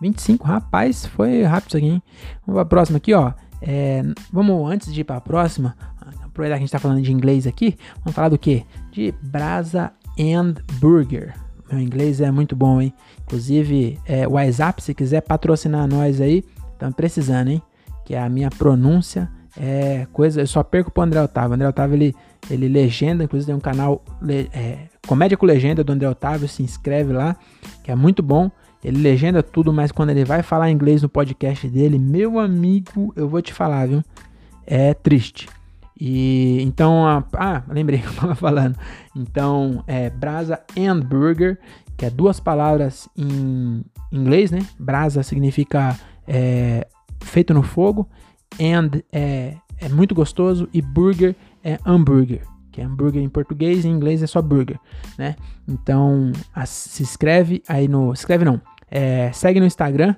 [0.00, 2.02] 25, rapaz, foi rápido isso aqui, hein?
[2.46, 3.32] Vamos pra próxima aqui, ó.
[3.60, 4.02] É,
[4.32, 5.76] vamos, antes de ir pra próxima,
[6.24, 8.64] aproveitar que a gente tá falando de inglês aqui, vamos falar do quê?
[8.90, 11.34] De Brasa and Burger.
[11.70, 12.94] Meu inglês é muito bom, hein?
[13.24, 17.62] Inclusive, é, o WhatsApp, se quiser patrocinar nós aí, estamos precisando, hein?
[18.04, 20.40] Que a minha pronúncia é coisa.
[20.40, 21.50] Eu só perco pro André Otávio.
[21.50, 22.16] O André Otávio ele,
[22.48, 24.04] ele legenda, inclusive tem um canal
[24.52, 26.48] é, Comédia com Legenda do André Otávio.
[26.48, 27.36] Se inscreve lá,
[27.82, 28.50] que é muito bom.
[28.82, 33.28] Ele legenda tudo, mas quando ele vai falar inglês no podcast dele, meu amigo, eu
[33.28, 34.02] vou te falar, viu?
[34.66, 35.48] É triste.
[36.00, 38.76] E então, a, ah, lembrei que eu tava falando.
[39.14, 41.58] Então, é Brasa and Burger,
[41.96, 44.60] que é duas palavras em inglês, né?
[44.78, 46.86] Brasa significa é,
[47.20, 48.08] feito no fogo
[48.58, 52.42] and é, é muito gostoso e burger é hambúrguer,
[52.72, 54.78] que é hambúrguer em português, em inglês é só burger,
[55.18, 55.36] né?
[55.68, 56.32] Então
[56.66, 60.14] se inscreve aí no, se inscreve não, é, segue no Instagram,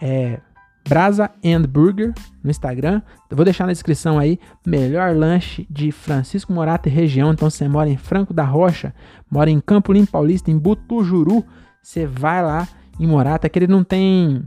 [0.00, 0.40] é,
[0.88, 3.02] Brasa and Burger no Instagram.
[3.28, 4.40] Eu vou deixar na descrição aí.
[4.66, 7.32] Melhor lanche de Francisco Morata e região.
[7.32, 8.94] Então você mora em Franco da Rocha,
[9.30, 11.44] mora em Campo Limpo Paulista, em Butujuru,
[11.82, 12.66] você vai lá
[12.98, 14.44] em Morata, que ele não tem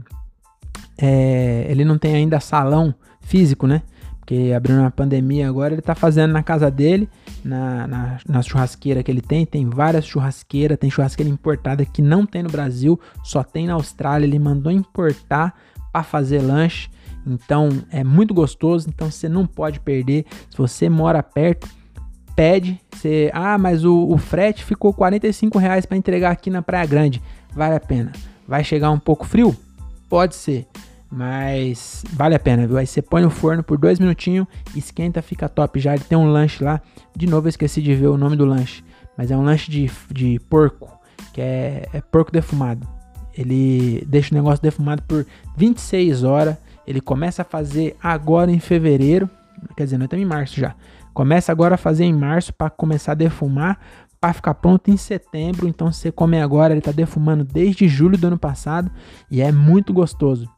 [0.98, 3.82] é, ele não tem ainda salão físico, né?
[4.24, 7.10] Porque abriu uma pandemia agora, ele tá fazendo na casa dele,
[7.44, 9.44] na, na, na churrasqueira que ele tem.
[9.44, 14.24] Tem várias churrasqueiras, tem churrasqueira importada que não tem no Brasil, só tem na Austrália.
[14.24, 15.54] Ele mandou importar
[15.92, 16.88] para fazer lanche.
[17.26, 20.24] Então é muito gostoso, então você não pode perder.
[20.48, 21.68] Se você mora perto,
[22.34, 22.80] pede.
[22.94, 27.20] Você, ah, mas o, o frete ficou 45 reais para entregar aqui na Praia Grande.
[27.52, 28.10] Vale a pena.
[28.48, 29.54] Vai chegar um pouco frio?
[30.08, 30.66] Pode ser.
[31.16, 32.76] Mas vale a pena, viu?
[32.76, 35.94] Aí você põe no forno por dois minutinhos, esquenta, fica top já.
[35.94, 36.82] Ele tem um lanche lá.
[37.16, 38.82] De novo, eu esqueci de ver o nome do lanche.
[39.16, 40.90] Mas é um lanche de, de porco,
[41.32, 42.84] que é, é porco defumado.
[43.32, 45.24] Ele deixa o negócio defumado por
[45.56, 46.56] 26 horas.
[46.84, 49.30] Ele começa a fazer agora em fevereiro.
[49.76, 50.74] Quer dizer, nós estamos em março já.
[51.12, 53.78] Começa agora a fazer em março para começar a defumar
[54.24, 55.68] para ficar pronto em setembro.
[55.68, 58.90] Então você come agora, ele está defumando desde julho do ano passado
[59.30, 60.48] e é muito gostoso.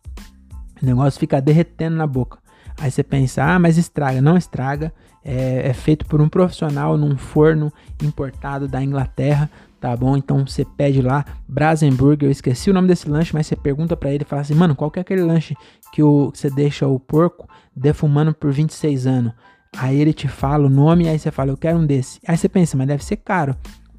[0.82, 2.38] O negócio fica derretendo na boca.
[2.78, 4.20] Aí você pensa, ah, mas estraga.
[4.20, 4.92] Não estraga.
[5.24, 10.16] É, é, feito por um profissional num forno importado da Inglaterra, tá bom?
[10.16, 12.28] Então você pede lá, Brasenburger.
[12.28, 14.76] Eu esqueci o nome desse lanche, mas você pergunta para ele e fala assim, mano,
[14.76, 15.56] qual que é aquele lanche
[15.92, 19.32] que, o, que você deixa o porco defumando por 26 anos?
[19.76, 22.20] Aí ele te fala o nome, aí você fala, eu quero um desse.
[22.26, 23.56] Aí você pensa, mas deve ser caro.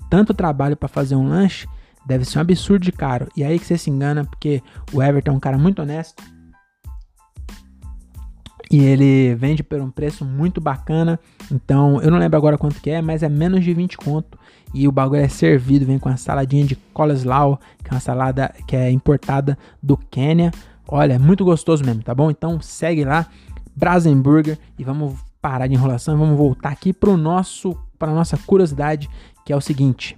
[0.09, 1.67] Tanto trabalho para fazer um lanche,
[2.05, 3.27] deve ser um absurdo de caro.
[3.35, 4.63] E aí que você se engana, porque
[4.93, 6.23] o Everton é um cara muito honesto
[8.69, 11.19] e ele vende por um preço muito bacana.
[11.51, 14.37] Então, eu não lembro agora quanto que é, mas é menos de 20 conto.
[14.73, 18.53] E o bagulho é servido, vem com a saladinha de coleslaw, que é uma salada
[18.67, 20.51] que é importada do Quênia.
[20.87, 22.29] Olha, é muito gostoso mesmo, tá bom?
[22.29, 23.27] Então, segue lá,
[23.75, 29.09] Brasenburger, e vamos parar de enrolação, vamos voltar aqui para o nosso para nossa curiosidade,
[29.45, 30.17] que é o seguinte: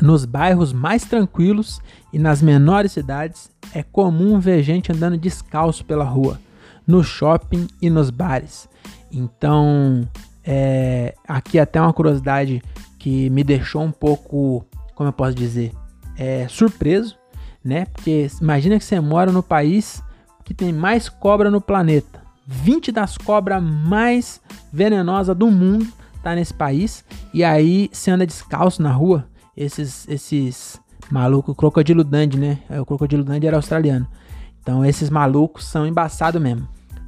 [0.00, 6.04] nos bairros mais tranquilos e nas menores cidades é comum ver gente andando descalço pela
[6.04, 6.38] rua
[6.86, 8.68] no shopping e nos bares.
[9.10, 10.08] Então,
[10.44, 12.62] é, aqui até uma curiosidade
[12.98, 14.64] que me deixou um pouco,
[14.94, 15.72] como eu posso dizer,
[16.16, 17.16] é, surpreso,
[17.64, 17.86] né?
[17.86, 20.02] Porque imagina que você mora no país
[20.44, 22.22] que tem mais cobra no planeta.
[22.46, 24.40] 20 das cobras mais
[24.72, 25.86] venenosas do mundo
[26.22, 27.04] tá nesse país.
[27.32, 29.26] E aí você anda descalço na rua.
[29.56, 32.58] Esses, esses malucos, crocodilo Dandy, né?
[32.68, 34.06] É, o crocodilo Dandy era australiano.
[34.62, 36.66] Então esses malucos são embaçados mesmo.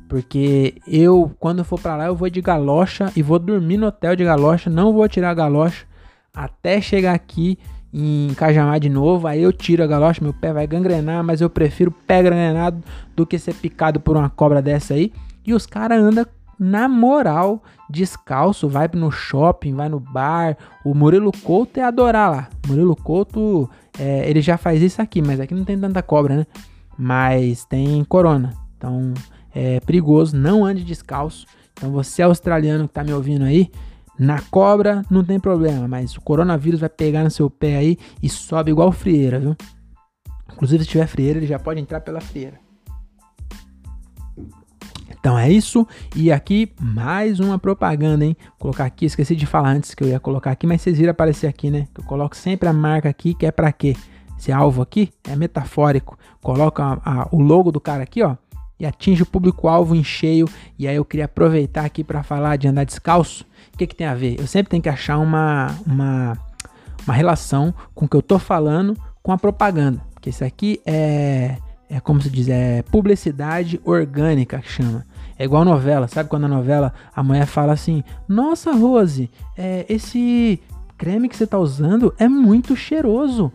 [0.09, 4.15] Porque eu, quando for para lá, eu vou de galocha e vou dormir no hotel
[4.15, 4.69] de galocha.
[4.69, 5.87] Não vou tirar a galocha
[6.35, 7.59] até chegar aqui
[7.93, 9.27] em Cajamar de novo.
[9.27, 11.25] Aí eu tiro a galocha, meu pé vai gangrenar.
[11.25, 12.83] Mas eu prefiro pé gangrenado
[13.17, 15.13] do que ser picado por uma cobra dessa aí.
[15.47, 16.27] E os caras andam
[16.59, 20.57] na moral, descalço, vai no shopping, vai no bar.
[20.85, 22.49] O Murilo Couto é adorar lá.
[22.67, 26.47] Murilo Couto, é, ele já faz isso aqui, mas aqui não tem tanta cobra, né?
[26.97, 28.55] Mas tem corona.
[28.77, 29.13] Então
[29.55, 31.47] é perigoso, não ande descalço.
[31.73, 33.71] Então você australiano que está me ouvindo aí,
[34.19, 38.29] Na cobra não tem problema, mas o coronavírus vai pegar no seu pé aí e
[38.29, 39.57] sobe igual frieira, viu?
[40.53, 42.61] Inclusive, se tiver frieira, ele já pode entrar pela frieira.
[45.11, 45.87] Então é isso.
[46.15, 48.37] E aqui mais uma propaganda, hein?
[48.51, 51.11] Vou colocar aqui, esqueci de falar antes que eu ia colocar aqui, mas vocês viram
[51.11, 51.89] aparecer aqui, né?
[51.97, 53.97] Eu coloco sempre a marca aqui, que é para quê?
[54.39, 56.19] Esse alvo aqui é metafórico.
[56.43, 58.37] Coloca a, a, o logo do cara aqui, ó,
[58.79, 60.49] e atinge o público-alvo em cheio.
[60.79, 63.45] E aí eu queria aproveitar aqui para falar de andar descalço.
[63.73, 64.39] O que, que tem a ver?
[64.39, 66.39] Eu sempre tenho que achar uma, uma,
[67.05, 70.01] uma relação com o que eu tô falando com a propaganda.
[70.13, 71.57] Porque isso aqui é,
[71.89, 75.05] é como se diz, é publicidade orgânica que chama.
[75.39, 80.61] É igual novela, sabe quando a novela a mulher fala assim: Nossa, Rose, é, esse
[80.97, 83.53] creme que você tá usando é muito cheiroso.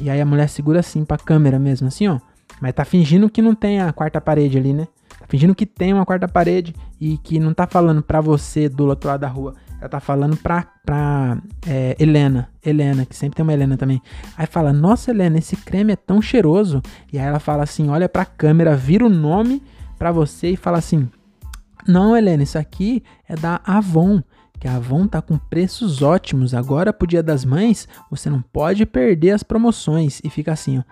[0.00, 2.18] E aí a mulher segura assim pra câmera mesmo, assim, ó.
[2.60, 4.86] Mas tá fingindo que não tem a quarta parede ali, né?
[5.18, 8.86] Tá fingindo que tem uma quarta parede e que não tá falando pra você do
[8.86, 9.54] outro lado da rua.
[9.80, 12.48] Ela tá falando pra, pra é, Helena.
[12.64, 14.02] Helena, que sempre tem uma Helena também.
[14.36, 16.82] Aí fala, nossa Helena, esse creme é tão cheiroso.
[17.12, 19.62] E aí ela fala assim, olha pra câmera, vira o nome
[19.96, 21.08] pra você e fala assim,
[21.86, 24.20] não Helena, isso aqui é da Avon
[24.58, 26.54] que a Avon tá com preços ótimos.
[26.54, 30.20] Agora pro Dia das Mães, você não pode perder as promoções.
[30.24, 30.82] E fica assim, ó.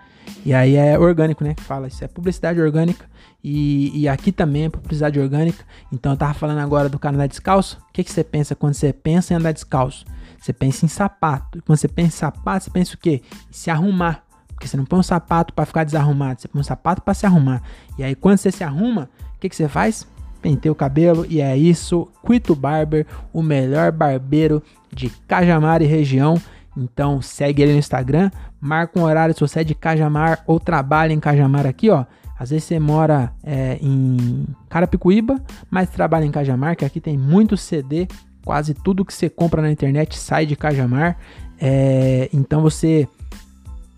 [0.45, 1.55] E aí é orgânico, né?
[1.55, 3.07] Que fala, isso é publicidade orgânica.
[3.43, 5.65] E, e aqui também é publicidade orgânica.
[5.93, 7.79] Então eu tava falando agora do cara andar descalço.
[7.89, 10.05] O que, que você pensa quando você pensa em andar descalço?
[10.39, 11.63] Você pensa em sapato.
[11.65, 13.23] Quando você pensa em sapato, você pensa o quê?
[13.51, 14.27] Se arrumar.
[14.57, 17.27] Porque você não põe um sapato para ficar desarrumado, você põe um sapato para se
[17.27, 17.63] arrumar.
[17.99, 20.07] E aí quando você se arruma, o que, que você faz?
[20.37, 22.09] Pentei o cabelo e é isso.
[22.27, 26.41] Quito Barber, o melhor barbeiro de Cajamar e região.
[26.77, 31.13] Então segue ele no Instagram, marca um horário se você é de Cajamar ou trabalha
[31.13, 32.05] em Cajamar aqui, ó.
[32.39, 37.57] Às vezes você mora é, em Carapicuíba, mas trabalha em Cajamar, que aqui tem muito
[37.57, 38.07] CD.
[38.45, 41.17] Quase tudo que você compra na internet sai de Cajamar.
[41.59, 43.09] É, então você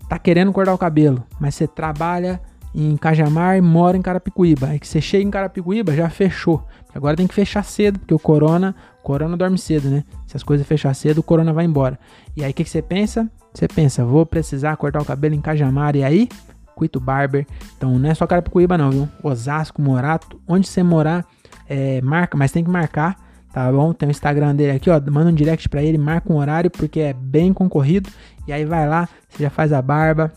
[0.07, 2.41] tá querendo cortar o cabelo, mas você trabalha
[2.73, 4.67] em Cajamar e mora em Carapicuíba.
[4.67, 6.63] Aí que você chega em Carapicuíba, já fechou.
[6.93, 10.03] Agora tem que fechar cedo, porque o corona, corona dorme cedo, né?
[10.27, 11.99] Se as coisas fechar cedo, o corona vai embora.
[12.35, 13.29] E aí o que, que você pensa?
[13.53, 16.29] Você pensa, vou precisar cortar o cabelo em Cajamar e aí?
[16.75, 17.45] Cuito Barber.
[17.77, 19.09] Então não é só Carapicuíba não, viu?
[19.23, 21.25] Osasco, Morato, onde você morar,
[21.67, 23.17] é, marca, mas tem que marcar,
[23.51, 23.93] tá bom?
[23.93, 26.99] Tem o Instagram dele aqui, ó, manda um direct para ele, marca um horário porque
[26.99, 28.09] é bem concorrido.
[28.47, 30.31] E aí vai lá, você já faz a barba,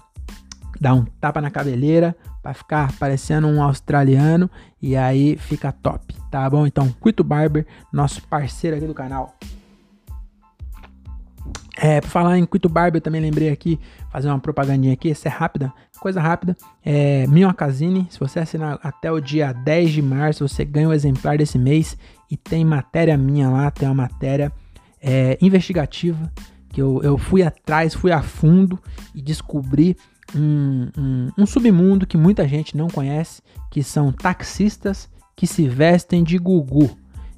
[0.83, 4.51] dá um tapa na cabeleira para ficar parecendo um australiano
[4.83, 6.67] e aí fica top, tá bom?
[6.67, 9.37] Então, Quito Barber, nosso parceiro aqui do canal.
[11.77, 13.79] É, por falar em Quito Barber, eu também lembrei aqui,
[14.11, 16.57] fazer uma propagandinha aqui, essa é rápida, coisa rápida.
[16.85, 21.39] É, Minhocasine, se você assinar até o dia 10 de março, você ganha o exemplar
[21.39, 21.97] desse mês
[22.29, 24.51] e tem matéria minha lá, tem uma matéria
[25.01, 26.29] é, investigativa
[26.71, 28.81] que eu, eu fui atrás, fui a fundo
[29.15, 29.97] e descobri
[30.35, 36.23] um, um, um submundo que muita gente não conhece, que são taxistas que se vestem
[36.23, 36.91] de gugu.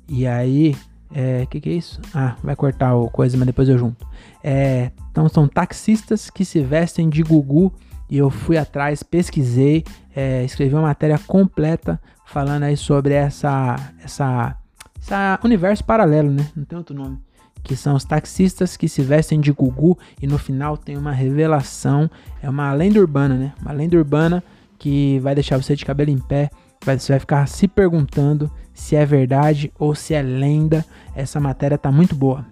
[0.09, 0.77] E aí,
[1.13, 2.01] é, que que é isso?
[2.15, 4.07] Ah, vai cortar o coisa, mas depois eu junto.
[4.43, 7.73] É, então são taxistas que se vestem de gugu
[8.11, 14.57] e eu fui atrás, pesquisei, é, escrevi uma matéria completa falando aí sobre essa, essa,
[14.99, 16.47] essa universo paralelo, né?
[16.55, 17.24] Não tem outro nome
[17.65, 22.11] que são os taxistas que se vestem de Gugu e no final tem uma revelação,
[22.43, 23.55] é uma lenda urbana, né?
[23.61, 24.45] Uma lenda urbana
[24.79, 26.51] que vai deixar você de cabelo em pé,
[26.85, 30.85] você vai ficar se perguntando se é verdade ou se é lenda.
[31.17, 32.45] Essa matéria tá muito boa.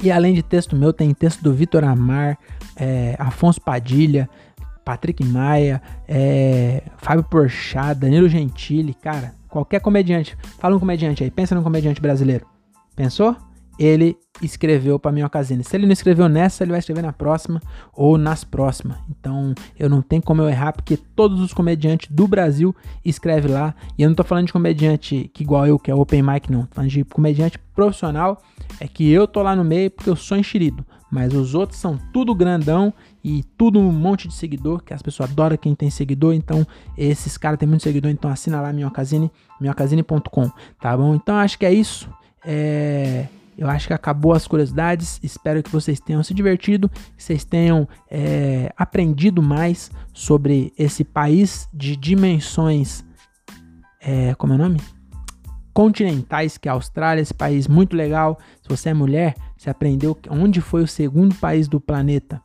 [0.00, 2.38] E além de texto meu, tem texto do Vitor Amar,
[2.76, 4.30] é, Afonso Padilha,
[4.84, 10.38] Patrick Maia, é, Fábio Porchat, Danilo Gentili, cara, qualquer comediante.
[10.58, 12.46] Fala um comediante aí, pensa num comediante brasileiro.
[12.94, 13.36] Pensou?
[13.80, 15.64] Ele escreveu para Minhocasine.
[15.64, 17.62] Se ele não escreveu nessa, ele vai escrever na próxima
[17.94, 18.98] ou nas próximas.
[19.08, 23.74] Então, eu não tenho como eu errar, porque todos os comediantes do Brasil escrevem lá.
[23.96, 26.66] E eu não tô falando de comediante que igual eu, que é open mic, não.
[26.66, 28.42] Tô falando de comediante profissional.
[28.78, 30.84] É que eu tô lá no meio porque eu sou enxerido.
[31.10, 32.92] Mas os outros são tudo grandão
[33.24, 36.34] e tudo um monte de seguidor, que as pessoas adoram quem tem seguidor.
[36.34, 36.66] Então,
[36.98, 40.50] esses caras têm muito seguidor, então assina lá Minhocasine, minhocasine.com,
[40.80, 41.14] tá bom?
[41.14, 42.08] Então, acho que é isso.
[42.44, 43.26] É...
[43.60, 45.20] Eu acho que acabou as curiosidades.
[45.22, 51.68] Espero que vocês tenham se divertido, que vocês tenham é, aprendido mais sobre esse país
[51.70, 53.04] de dimensões.
[54.00, 54.80] É, como é o nome?
[55.74, 58.38] Continentais, que é a Austrália, esse país muito legal.
[58.62, 62.40] Se você é mulher, você aprendeu onde foi o segundo país do planeta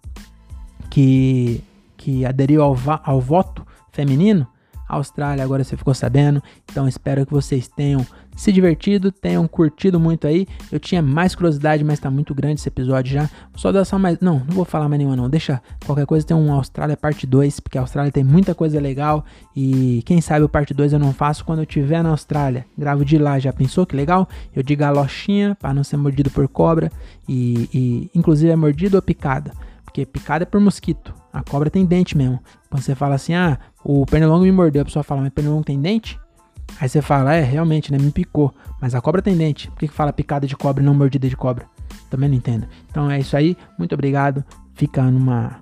[0.89, 1.63] que,
[1.95, 4.45] que aderiu ao, ao voto feminino.
[4.88, 6.41] Austrália, agora você ficou sabendo.
[6.71, 8.05] Então espero que vocês tenham
[8.36, 10.45] se divertido, tenham curtido muito aí.
[10.71, 13.29] Eu tinha mais curiosidade, mas tá muito grande esse episódio já.
[13.55, 14.19] Só dar só mais.
[14.19, 15.29] Não, não vou falar mais nenhuma, não.
[15.29, 19.23] Deixa qualquer coisa tem um Austrália parte 2, porque a Austrália tem muita coisa legal.
[19.55, 22.65] E quem sabe o parte 2 eu não faço quando eu estiver na Austrália.
[22.77, 24.27] Gravo de lá, já pensou que legal?
[24.53, 26.91] Eu digo a lochinha para não ser mordido por cobra.
[27.27, 29.51] E, e inclusive é mordido ou picada?
[29.86, 31.13] Porque picada é por mosquito.
[31.36, 32.39] A cobra tem dente mesmo.
[32.69, 35.77] Quando você fala assim, ah, o pernilongo me mordeu, a pessoa fala, mas pernilongo tem
[35.81, 36.17] dente?
[36.79, 37.97] Aí você fala, é, realmente, né?
[37.97, 38.55] Me picou.
[38.81, 39.69] Mas a cobra tem dente.
[39.69, 41.65] Por que, que fala picada de cobra e não mordida de cobra?
[42.09, 42.65] Também não entendo.
[42.89, 43.57] Então é isso aí.
[43.77, 44.45] Muito obrigado.
[44.75, 45.61] Fica numa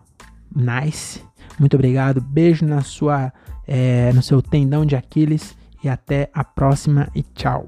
[0.55, 1.23] nice.
[1.59, 2.21] Muito obrigado.
[2.21, 3.33] Beijo na sua,
[3.67, 5.57] é, no seu tendão de Aquiles.
[5.83, 7.67] E até a próxima e tchau.